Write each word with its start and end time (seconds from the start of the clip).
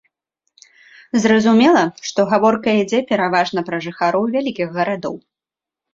Зразумела, 1.25 1.83
што 2.11 2.25
гаворка 2.33 2.69
ідзе 2.81 2.99
пераважна 3.11 3.59
пра 3.71 3.77
жыхароў 3.87 4.23
вялікіх 4.37 4.67
гарадоў. 4.79 5.15